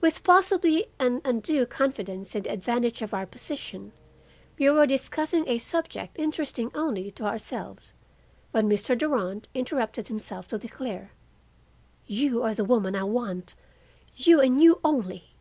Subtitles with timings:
[0.00, 3.92] With possibly an undue confidence in the advantage of our position,
[4.58, 7.92] we were discussing a subject interesting only to ourselves,
[8.52, 8.96] when Mr.
[8.96, 11.12] Durand interrupted himself to declare:
[12.06, 13.54] "You are the woman I want,
[14.16, 15.34] you and you only.